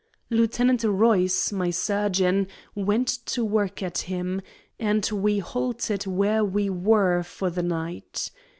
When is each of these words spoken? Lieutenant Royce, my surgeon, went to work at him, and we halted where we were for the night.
Lieutenant 0.31 0.83
Royce, 0.83 1.51
my 1.51 1.69
surgeon, 1.69 2.47
went 2.73 3.07
to 3.27 3.45
work 3.45 3.83
at 3.83 3.99
him, 3.99 4.41
and 4.79 5.05
we 5.11 5.37
halted 5.37 6.07
where 6.07 6.43
we 6.43 6.71
were 6.71 7.21
for 7.21 7.51
the 7.51 7.61
night. 7.61 8.31